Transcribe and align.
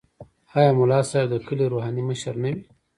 آیا 0.57 0.71
ملا 0.79 0.99
صاحب 1.09 1.27
د 1.31 1.35
کلي 1.47 1.65
روحاني 1.73 2.03
مشر 2.09 2.33
نه 2.43 2.49
وي؟ 2.53 2.61